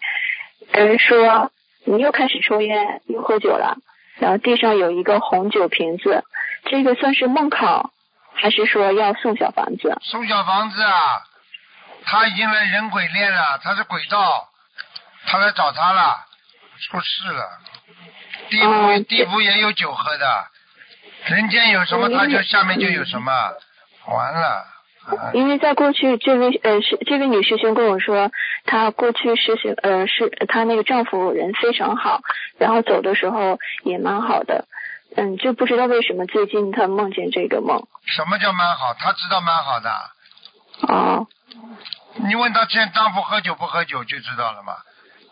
[0.72, 1.52] 跟人说
[1.84, 3.78] 你又开始抽烟又喝酒了，
[4.20, 6.24] 然后地上有一个红酒瓶子，
[6.66, 7.92] 这个算是梦考，
[8.42, 9.96] 还是说要送小房子？
[10.02, 11.22] 送小房子啊，
[12.06, 14.48] 他已经来人鬼恋了，他是鬼道，
[15.26, 16.26] 他来找他了，
[16.90, 17.44] 出事了。
[18.50, 20.48] 地府、哦地府也有酒喝的，
[21.26, 23.32] 人间有什么，嗯他就下面就有什么，
[24.08, 24.66] 完了。
[25.08, 28.32] 啊因为在过去，这位呃是这位女师兄跟我说，
[28.66, 32.22] 她过去师兄呃是她那个丈夫人非常好，
[32.60, 34.66] 然后走的时候也蛮好的，
[35.16, 37.88] 嗯，就不知道为什么最近他梦见这个梦。
[38.06, 38.94] 什么叫蛮好？
[38.94, 39.92] 他知道蛮好的。
[40.88, 41.28] 哦，
[42.16, 44.74] 你问他现在丈夫喝酒不喝酒就知道了嘛。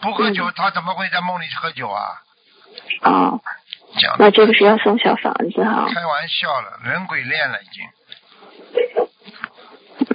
[0.02, 2.22] 不喝酒，嗯他怎么会在梦里喝酒啊？
[3.02, 3.42] 哦，
[4.00, 5.88] 讲那这个是要送小房子哈。
[5.94, 7.84] 开玩笑了，人鬼恋了已经。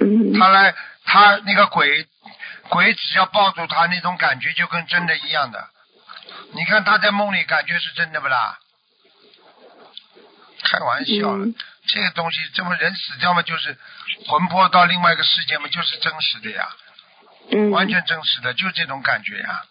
[0.01, 2.07] 嗯他来，他那个鬼，
[2.69, 5.67] 鬼只要抱住他，那种感觉就跟真的一样的。
[6.53, 8.59] 你看他在梦里感觉是真的不啦？
[10.73, 11.53] 开玩笑了，嗯
[11.85, 13.77] 这个东西，这么人死掉嘛，就是
[14.27, 16.67] 魂魄到另外一个世界嘛，就是真实的呀，
[17.51, 19.63] 嗯，完全真实的，就这种感觉呀。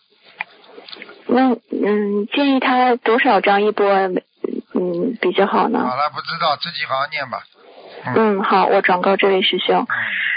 [1.27, 3.89] 那嗯，建议他多少张一波
[4.75, 5.81] 嗯比较好呢？
[5.81, 7.43] 好了，不知道自己好好念吧。
[8.15, 9.83] 嗯，好，我转告这位师兄。
[9.83, 9.87] 嗯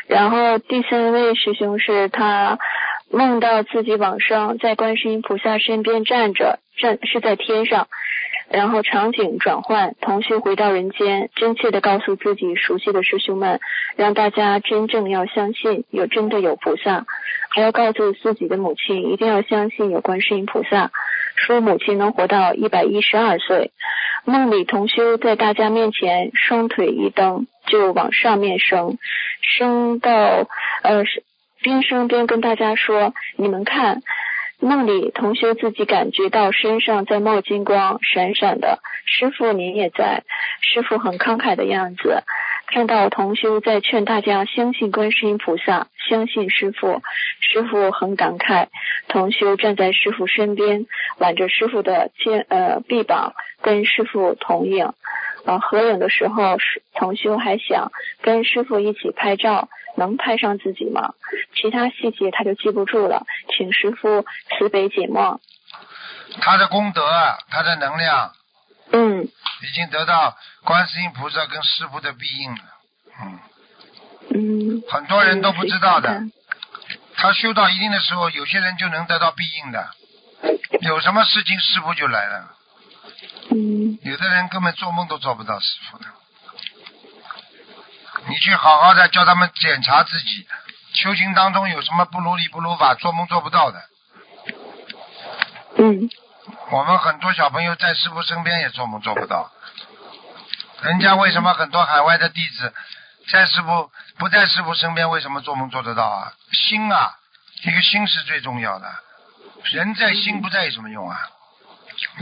[0.08, 2.60] 然后第三位师兄是他
[3.12, 7.88] 梦到自己往生，在观世音菩萨身边站着，站是在天上。
[8.50, 13.60] 然后场景转换，同修回到人间，真切的告诉自己熟悉的师兄们，
[13.96, 17.06] 让大家真正要相信有真的有菩萨，
[17.50, 20.92] 还要告诉自己的母亲一定要相信有观世音菩萨，
[21.36, 23.72] 说母亲能活到一百一十二岁。
[24.26, 28.98] 梦里同修在大家面前双腿一蹬就往上面升，
[29.42, 30.12] 升到
[30.84, 31.04] 呃
[31.62, 34.02] 边升边跟大家说：“你们看。”
[34.60, 38.80] 梦里同修自己感觉到身上在冒金光，闪闪的。
[39.06, 40.24] 师傅您也在，
[40.62, 42.24] 师傅很慷慨的样子。
[42.68, 47.02] 看到同修在劝大家相信观世音菩萨，相信师傅，
[47.40, 48.68] 师傅很感慨。
[49.08, 50.88] 同修站在师傅身边，
[51.20, 54.94] 挽着师傅的肩呃臂膀，跟师傅同影。
[55.46, 57.92] 呃，合影的时候，师同修还想
[58.22, 61.14] 跟师傅一起拍照，能拍上自己吗？
[61.56, 64.26] 其他细节他就记不住了，请师傅
[64.58, 65.40] 慈悲解梦。
[66.42, 67.02] 他的功德，
[67.50, 68.34] 他的能量，
[68.92, 72.62] 嗯已经得到观世音菩萨跟师傅的庇应了。
[73.22, 73.40] 嗯，
[74.34, 76.32] 嗯，很多人都不知道的嗯。
[77.16, 79.90] 他修到一定的时候，有些人就能得到庇应的。
[80.82, 82.52] 有什么事情，师傅就来了。
[83.52, 86.06] 嗯有的人根本做梦都做不到师傅的。
[88.28, 90.48] 你去好好的叫他们检查自己，
[90.94, 93.82] 修行当中有什么不如理不如法，做梦做不到的。
[95.78, 96.10] 嗯
[96.70, 99.52] 我们很多小朋友在师傅身边也做梦做不到。
[100.82, 102.74] 人家为什么很多海外的弟子
[103.30, 106.34] 在师傅不在师傅身边，为什么做梦做得到啊？
[106.52, 107.16] 心啊，
[107.64, 108.92] 一个心是最重要的。
[109.66, 111.20] 人在心不在有什么用啊？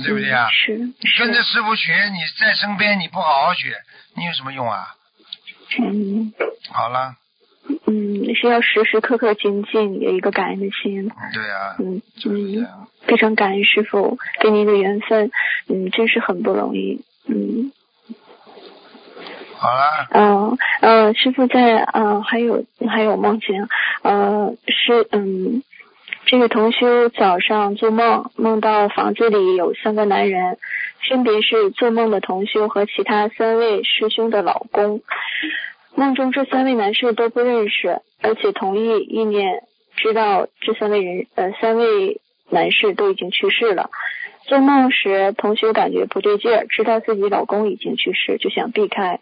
[0.04, 0.50] 对不对啊？
[0.50, 3.78] 是跟着师傅学，你在身边你不好好学，
[4.16, 4.94] 你有什么用啊？
[5.82, 6.34] 嗯
[6.72, 7.16] 好了，
[7.88, 11.08] 嗯是要时时刻刻精进，有一个感恩的心。
[11.08, 12.88] 嗯对啊，嗯嗯，就是这样。
[13.08, 15.32] 非常感恩师傅给您的缘分，
[15.68, 17.02] 嗯，真是很不容易。
[17.28, 17.72] 嗯
[19.56, 23.68] 好了，嗯呃，师傅在呃还有还有梦境，
[24.04, 25.64] 呃是嗯。
[26.26, 30.58] 这个同修早上做梦，梦到房子里有三个男人，
[31.10, 35.02] 分别是做梦的同修和其他三位师兄的老公。
[35.96, 39.64] 梦中这三位男士都不认识，而且同意意念
[39.96, 43.90] 知道这三位人呃三位男士都已经去世了。
[44.48, 49.20] 做梦时，同修感觉不对劲儿，知道自己老公已经去世，就想避开。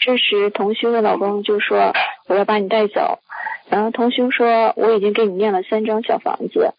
[0.00, 1.92] 这时，同修的老公就说
[2.28, 3.20] ：“我要把你带走。”
[3.70, 6.72] 然后同修说：“我已经给你念了三张小房子。”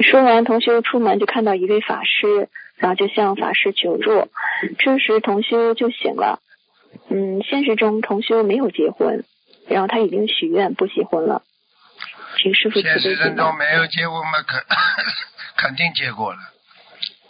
[0.00, 2.48] 说完，同修出门就看到一位法师，
[2.84, 4.28] 然后就向法师求助。
[4.78, 6.40] 这时，同修就醒了。
[7.08, 9.24] 嗯，现实中同修没有结婚，
[9.66, 11.40] 然后他已经许愿不结婚了，
[12.36, 13.56] 请师傅现实当中。
[13.56, 14.62] 没有结婚嘛，肯
[15.56, 16.38] 肯定结过了。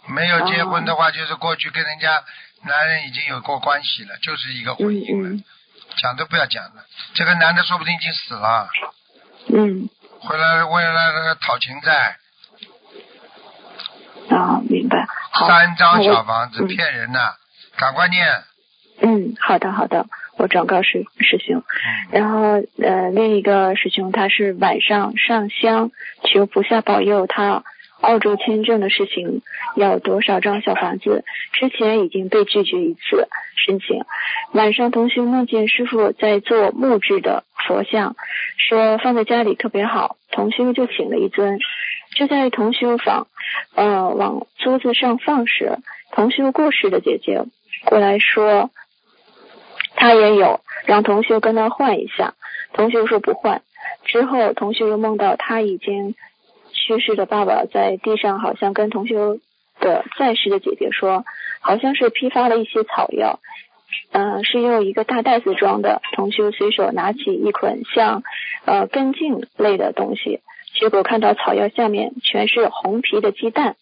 [0.09, 2.21] 没有结婚的话，就是过去跟人家
[2.65, 5.29] 男人已经有过关系了，就是一个婚嗯姻了。
[5.29, 5.43] 嗯
[6.01, 8.67] 讲都不要讲了，这个男的说不定已经死了，
[9.47, 9.87] 嗯，
[10.19, 12.17] 回来为了那个讨情债，
[14.29, 15.07] 啊，明白。
[15.31, 17.35] 好，三张小房子嗯骗人呐，
[17.77, 18.25] 赶快念。
[19.01, 20.07] 嗯，好的好的，
[20.37, 21.59] 我转告师师兄。
[21.59, 21.63] 嗯，
[22.11, 25.91] 然后呃，另一个师兄他是晚上上香
[26.23, 27.63] 求菩萨保佑他
[28.01, 29.41] 澳洲签证的事情
[29.75, 33.27] 要多少张小房子，之前已经被拒绝一次
[33.65, 34.05] 申请。
[34.53, 38.15] 晚上同学梦见师傅在做木质的佛像，
[38.57, 41.59] 说放在家里特别好，同修就请了一尊。
[42.15, 43.27] 就在同修房，
[43.75, 45.77] 呃，往桌子上放时，
[46.11, 47.43] 同修过世的姐姐
[47.85, 48.69] 过来说，
[49.95, 52.33] 他也有，让同修跟他换一下。
[52.73, 53.61] 同修说不换。
[54.05, 56.15] 之后，同修又梦到他已经
[56.71, 59.39] 去世的爸爸在地上，好像跟同修
[59.79, 61.25] 的在世的姐姐说，
[61.59, 63.39] 好像是批发了一些草药，
[64.11, 66.01] 呃，是用一个大袋子装的。
[66.13, 68.23] 同修随手拿起一捆像
[68.65, 70.41] 呃根茎类的东西，
[70.79, 73.75] 结果看到草药下面全是红皮的鸡蛋。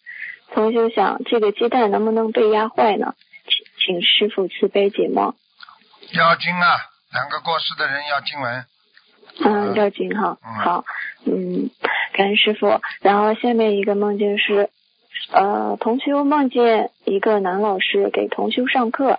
[0.52, 3.14] 同修想，这个鸡蛋能不能被压坏呢？
[3.46, 5.34] 请请师傅慈悲解梦。
[6.12, 6.76] 要经啊，
[7.12, 8.64] 两个过世的人要经文。
[9.44, 10.84] 嗯，要紧哈，嗯好，
[11.26, 11.70] 嗯，
[12.12, 12.80] 感恩师傅。
[13.00, 14.70] 然后下面一个梦境是，
[15.32, 19.18] 呃，同修梦见一个男老师给同修上课，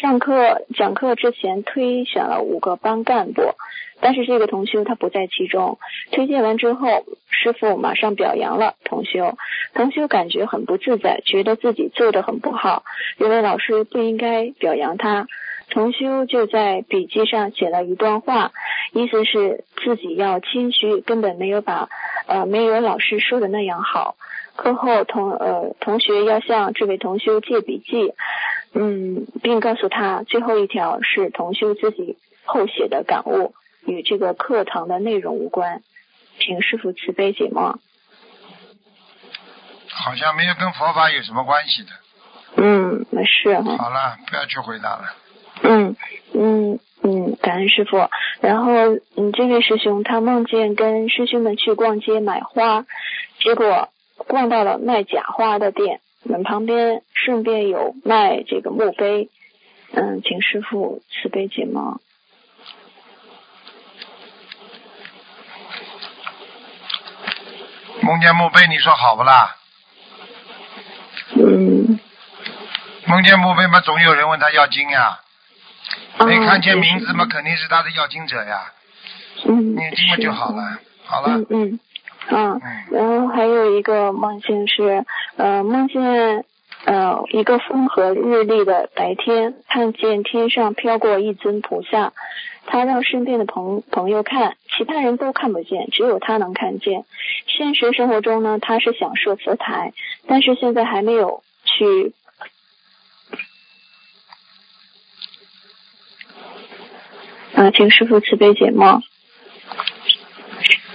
[0.00, 3.54] 上课讲课之前推选了五个班干部，
[4.00, 5.78] 但是这个同修他不在其中。
[6.12, 9.36] 推荐完之后，师傅马上表扬了同修，
[9.74, 12.84] 同修感觉很不自在，觉得自己做的很不好，
[13.16, 15.26] 认为老师不应该表扬他。
[15.70, 18.52] 同修就在笔记上写了一段话，
[18.92, 21.88] 意思是自己要谦虚，根本没有把
[22.26, 24.14] 呃没有老师说的那样好。
[24.54, 28.12] 课后同呃同学要向这位同修借笔记，
[28.74, 33.54] 嗯，并告诉他最后一条是同修自己后写的感悟，
[33.86, 35.80] 与这个课堂的内容无关，
[36.38, 37.78] 请师傅慈悲解梦。
[39.88, 41.90] 好像没有跟佛法有什么关系的。
[42.56, 43.76] 嗯，没事哈。
[43.76, 45.14] 好了，不要去回答了。
[45.62, 45.96] 嗯
[46.34, 48.08] 嗯嗯，感恩师傅。
[48.40, 48.72] 然后
[49.16, 52.84] 嗯，这位师兄他梦见跟师兄们去逛街买花，
[53.38, 59.28] 结果逛到了卖假花的店，门旁边顺便有卖这个墓碑。
[59.92, 62.00] 嗯，请师傅慈悲解梦。
[68.02, 69.56] 梦见墓碑，你说好不啦？
[71.36, 71.98] 嗯。
[73.06, 75.18] 梦见墓碑嘛，总有人问他要经呀。
[76.16, 78.72] 啊没看见名字嘛，肯定是他的要经者呀。
[79.44, 80.78] 嗯，念经嘛是就好了。
[81.04, 81.78] 好了嗯，
[82.28, 85.04] 嗯，啊嗯，然后还有一个梦境是，
[85.36, 86.44] 呃，梦见
[86.84, 92.12] 呃一个风和日丽的白天，看见天上飘过一尊菩萨，
[92.66, 97.04] 他让身边的朋朋友看，其他人都看不见，只有他能看见。
[97.46, 99.92] 现实生活中呢，他是想设佛台，
[100.26, 102.14] 但是现在还没有去。
[107.54, 109.02] 啊，请师傅慈悲解梦。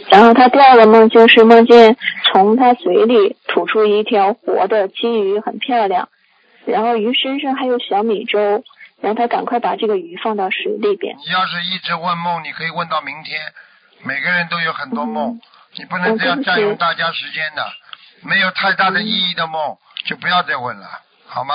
[0.09, 1.97] 然后他第二个梦就是梦见
[2.31, 6.09] 从他嘴里吐出一条活的金鱼，很漂亮。
[6.65, 8.63] 然后鱼身上还有小米粥，
[9.01, 11.15] 然后他赶快把这个鱼放到水里边。
[11.17, 13.39] 你要是一直问梦，你可以问到明天。
[14.03, 15.41] 每个人都有很多梦，嗯
[15.75, 17.67] 你不能这样占用大家时间的。
[18.21, 20.87] 没有太大的意义的梦，就不要再问了，
[21.27, 21.53] 好吗？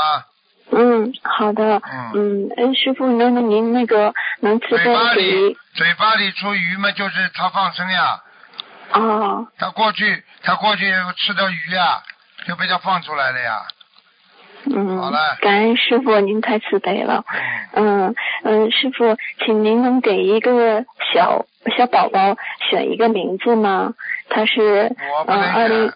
[0.70, 1.76] 嗯，好的。
[1.78, 8.22] 嗯嗯，哎，师傅，那那您那个能慈悲嘴巴里嘴巴里出鱼嘛，就是他放生呀。
[8.92, 9.46] 哦？
[9.58, 12.02] 他过去他过去吃的鱼呀，
[12.46, 13.62] 就被他放出来了呀。
[14.64, 17.24] 嗯好了，感恩师傅，您太慈悲了。
[17.72, 21.46] 嗯，嗯嗯，师傅，请您能给一个小
[21.76, 22.36] 小宝宝
[22.70, 23.94] 选一个名字吗？
[24.28, 25.92] 他是我不嗯二零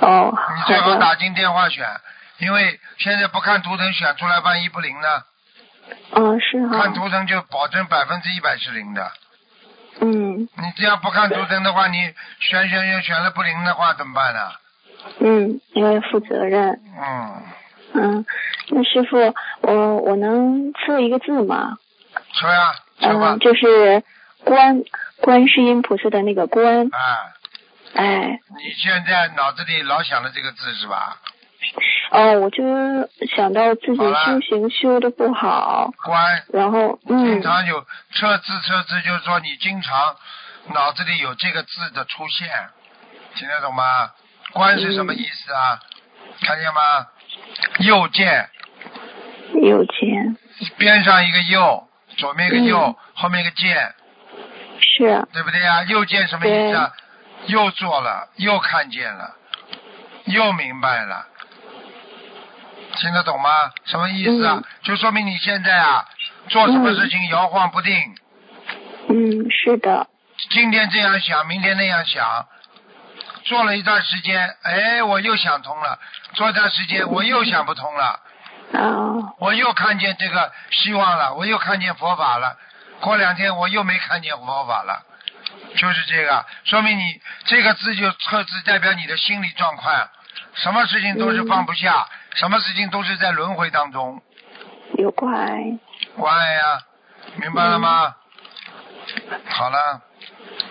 [0.00, 1.86] 哦，你最好打进电话选，
[2.38, 5.08] 因为现在不看图腾选出来，万一不灵呢？
[6.12, 9.10] 嗯是哈看图腾就保证百分之一百是灵的。
[10.00, 11.96] 嗯你这样不看图腾的话，你
[12.40, 14.40] 选选选选了不灵的话怎么办呢？
[15.20, 16.80] 嗯，因为负责任。
[17.00, 17.42] 嗯，
[17.94, 18.24] 嗯，
[18.68, 19.16] 那师傅，
[19.62, 21.78] 我我能测一个字吗？
[22.32, 24.02] 说呀，说吧嗯，，就是
[24.44, 24.82] 观
[25.20, 26.98] 观世音菩萨的那个观，啊，
[27.94, 31.18] 哎，你现在脑子里老想着这个字是吧？
[32.10, 32.62] 哦，我就
[33.34, 37.80] 想到自己修行修的不好，观，然后嗯经嗯常有
[38.12, 40.16] 测字测字，就是说你经常
[40.72, 42.48] 脑子里有这个字的出现，
[43.34, 44.10] 听得懂吗？
[44.52, 45.80] 观是什么意思啊？
[46.40, 47.06] 看见吗？
[47.80, 48.48] 右键。
[49.62, 50.36] 右键。
[50.76, 52.96] 边上一个右，左面一个右，嗯。
[53.14, 53.94] 后面一个键，
[54.80, 55.26] 是。
[55.32, 55.82] 对不对呀？
[55.84, 56.92] 右键什么意思啊？
[57.46, 59.36] 又做了，又看见了，
[60.24, 61.26] 又明白了，
[62.96, 63.48] 听得懂吗？
[63.84, 64.54] 什么意思啊？
[64.56, 64.64] 嗯。
[64.82, 66.04] 就说明你现在啊，
[66.48, 67.94] 做什么事情摇晃不定，
[69.08, 70.08] 嗯是的，
[70.50, 72.46] 今天这样想，明天那样想，
[73.48, 75.98] 做了一段时间，哎，我又想通了；
[76.34, 78.20] 做一段时间，我又想不通了，
[78.74, 82.58] 啊我又看见这个希望了，我又看见佛法了。
[83.00, 85.02] 过两天我又没看见佛法了，
[85.76, 90.08] 就是这个，说明你这个字就测字代表你的心理状况，
[90.54, 94.20] 什么事情都是放不下，什么事情都是在轮回当中，
[94.98, 95.32] 有怪，
[96.16, 96.80] 乖呀，
[97.36, 98.14] 明白了吗？
[99.48, 100.02] 好了，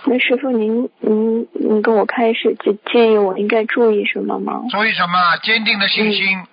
[0.06, 4.64] 那师傅您您您跟我开始就建议我应该注意什么吗？
[4.70, 5.38] 注意什么？
[5.44, 6.46] 坚定的信心。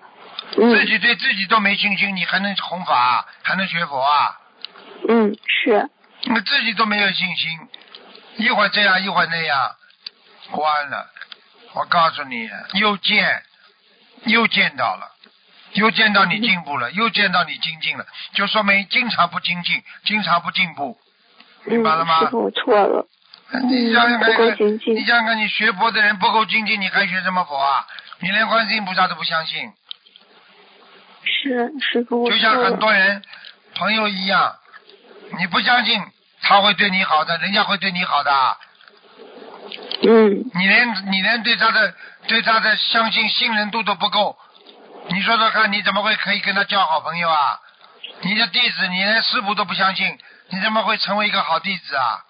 [0.53, 4.39] 自嗯己对自己都没信心，你还能弘法，还能学佛啊？
[5.09, 5.89] 嗯是
[6.23, 7.51] 你自己都没有信心，
[8.37, 9.59] 一会儿这样，一会儿那样，
[10.51, 11.11] 关了。
[11.75, 13.43] 我告诉你，又见，
[14.27, 15.11] 又见到了，
[15.73, 20.97] 又见到你进步了，又见到你精进了，就说明经常不精进，经常不进步，
[21.65, 22.27] 明白了嗯，吗师？
[22.29, 23.07] 傅我错了，
[23.63, 27.87] 你想想看你想想看，你学佛的人不够精进，你还学什么佛啊？
[28.21, 29.73] 你连观世音菩萨都不相信，
[31.25, 33.23] 是师傅，我就像很多人
[33.75, 34.57] 朋友一样，
[35.39, 36.03] 你不相信
[36.41, 38.57] 他会对你好的，人家会对你好的，
[40.03, 41.95] 嗯你连你连对他的
[42.27, 44.39] 对他的相信信任度都不够，
[45.09, 47.61] 你说说看，你怎么会可以跟他交好朋友啊？
[48.23, 52.25] 你的弟子，你连师傅都不相信，你怎么会成为一个好弟子啊？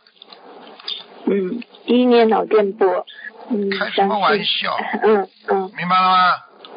[1.26, 3.06] 嗯，意念脑电波，
[3.50, 4.76] 嗯，开什么，玩笑？
[5.02, 6.34] 嗯嗯明白了吗？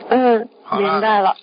[0.10, 1.36] 嗯，好明白了。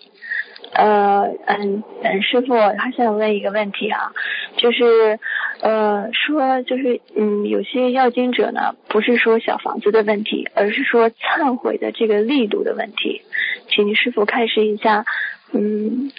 [0.72, 4.10] 呃，嗯嗯，师傅，还想问一个问题啊，
[4.56, 5.20] 就是
[5.60, 13.22] 呃，说就是嗯，有些要经者呢，不是说小房子的问题，而是说忏悔的这个力度的问题，
[13.68, 15.04] 请你师傅开示一下。
[15.52, 16.10] 嗯，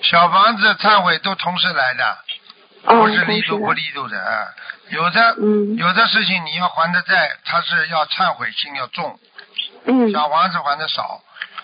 [0.00, 2.16] 小房子忏悔都同时来的，哦，
[2.84, 4.48] 不是力度不力度的啊。
[4.88, 9.18] 有的嗯有的事情你要还的债，他是要忏悔心要重，
[9.86, 11.22] 嗯小房子还的少。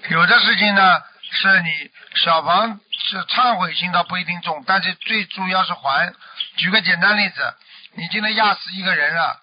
[0.08, 6.14] 有的事情呢，是你小房是忏悔心倒不一定重，但是最主要是还。
[6.56, 7.54] 举个简单例子，
[7.94, 9.40] 你今天压死一个人了，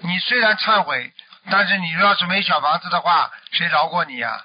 [0.00, 1.12] 你虽然忏悔，
[1.50, 4.42] 但是你要是没小房子的话，谁饶过你呀、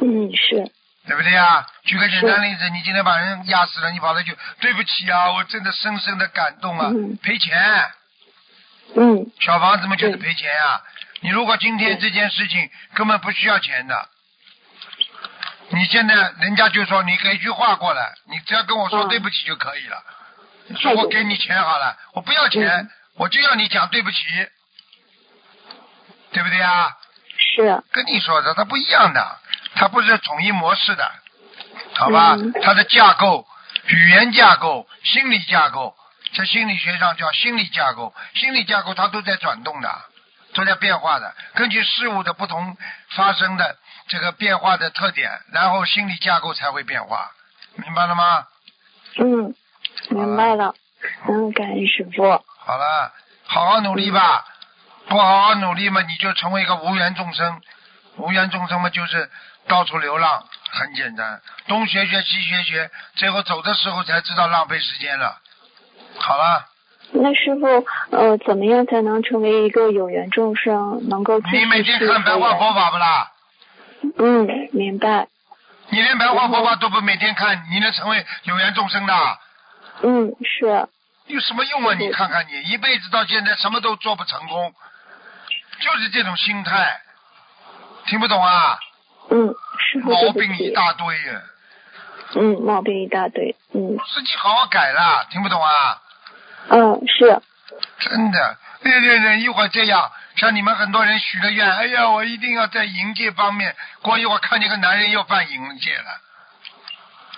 [0.00, 0.70] 嗯是，
[1.06, 1.66] 对不对呀？
[1.84, 7.16] 举个简单例子，你今天把人压死了，你跑来就对不起啊，我真的深深的感动啊，嗯。
[7.16, 7.90] 赔钱。
[8.94, 9.26] 嗯。
[9.40, 10.80] 小房子嘛就是赔钱啊、
[11.20, 14.08] 你如果今天这件事情根本不需要钱的，
[15.70, 20.02] 你现在人家就说你给一句话过来，你只要跟我说嗯对不起就可以了。
[20.68, 22.90] 你说我给你钱好了，我不要钱，嗯。
[23.16, 24.18] 我就要你讲对不起，
[26.30, 26.96] 对不对啊？
[27.56, 29.38] 是，跟你说的他不一样的，
[29.74, 31.10] 它不是统一模式的，
[31.94, 32.34] 好吧？
[32.36, 33.46] 嗯它的架构、
[33.86, 35.94] 语言架构、心理架构，
[36.34, 38.14] 在心理学上叫心理架构。
[38.34, 39.88] 心理架构它都在转动的，
[40.54, 42.76] 都在变化的，根据事物的不同
[43.10, 43.76] 发生的
[44.08, 47.30] 这个变化的特点，然后心理架构才会变化，
[47.76, 48.46] 明白了吗？
[49.18, 49.54] 嗯，
[50.10, 50.74] 明白了。
[51.28, 52.22] 嗯，感恩师傅。
[52.64, 53.12] 好了，
[53.44, 54.44] 好好努力吧，
[55.08, 57.60] 不好好努力嘛，你就成为一个无缘众生。
[58.16, 59.30] 无缘众生嘛，就是
[59.68, 65.38] 到处流浪，很简单，东学学西学学，最后走的时候才知道浪费时间了。
[66.18, 66.66] 好了，
[67.12, 73.32] 那师傅，呃，怎么样才能成为一个有缘众生，能够你每天看白话佛佛法不啦？
[74.18, 75.28] 嗯，明白。
[75.88, 79.38] 你连白话佛法都不每天看，你能成为有缘众生的？
[80.02, 80.88] 嗯，是。
[81.26, 81.94] 有什么用啊？
[81.94, 84.74] 你看看你，一辈子到现在什么都做不成功，
[85.80, 87.00] 就是这种心态，
[88.06, 88.78] 听不懂啊？
[89.30, 90.70] 嗯，师傅毛病一。
[90.70, 91.42] 大堆呀。
[92.34, 93.54] 嗯，毛病一大堆。
[93.74, 96.00] 嗯自己好好改啦，听不懂啊？
[96.68, 97.40] 嗯，是。
[98.00, 106.04] 真的，对对对，一会儿这样，像你们很多人许了愿，哎呀，我一定要在淫界方面，过一会儿看见个男人又犯淫戒了，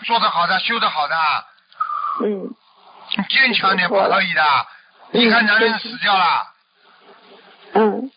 [0.04, 1.16] 做得好的，修得好的，
[2.24, 2.54] 嗯
[3.16, 4.42] 你坚强点不可以的。
[5.12, 6.46] 你看男人死掉了，
[7.74, 8.10] 嗯。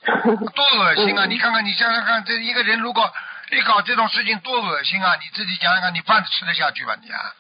[0.56, 1.26] 多恶心啊！
[1.26, 3.14] 嗯你看看，你想想看，这一个人如果
[3.52, 5.16] 一搞这种事情，多恶心啊！
[5.16, 7.34] 你自己想想看，你饭吃得下去吧你啊？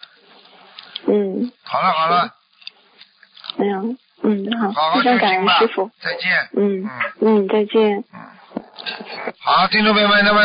[1.08, 2.34] 嗯，好了好了，
[3.58, 3.96] 没有。
[4.24, 6.50] 嗯，好好，好修非常感恩师傅。，再见。
[6.56, 8.04] 嗯嗯嗯，再见。
[8.14, 8.20] 嗯，
[9.40, 10.42] 好，听众朋友们，那么。